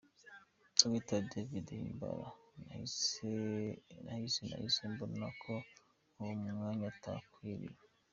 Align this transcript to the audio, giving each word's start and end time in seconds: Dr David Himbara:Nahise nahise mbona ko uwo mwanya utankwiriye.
Dr 0.79 1.21
David 1.31 1.67
Himbara:Nahise 1.81 3.31
nahise 4.49 4.81
mbona 4.93 5.27
ko 5.41 5.53
uwo 6.19 6.31
mwanya 6.41 6.85
utankwiriye. 6.93 7.79